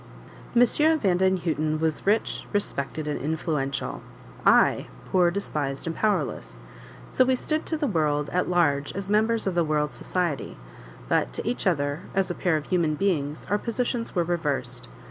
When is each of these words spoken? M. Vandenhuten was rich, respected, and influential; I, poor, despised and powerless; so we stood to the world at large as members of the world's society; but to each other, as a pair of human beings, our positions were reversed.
M. 0.55 0.63
Vandenhuten 0.97 1.79
was 1.79 2.07
rich, 2.07 2.47
respected, 2.51 3.07
and 3.07 3.21
influential; 3.21 4.01
I, 4.47 4.87
poor, 5.11 5.29
despised 5.29 5.85
and 5.85 5.95
powerless; 5.95 6.57
so 7.07 7.23
we 7.23 7.35
stood 7.35 7.67
to 7.67 7.77
the 7.77 7.85
world 7.85 8.31
at 8.31 8.49
large 8.49 8.91
as 8.95 9.11
members 9.11 9.45
of 9.45 9.53
the 9.53 9.63
world's 9.63 9.95
society; 9.97 10.57
but 11.07 11.31
to 11.33 11.47
each 11.47 11.67
other, 11.67 12.01
as 12.15 12.31
a 12.31 12.33
pair 12.33 12.57
of 12.57 12.65
human 12.65 12.95
beings, 12.95 13.45
our 13.47 13.59
positions 13.59 14.15
were 14.15 14.23
reversed. 14.23 14.87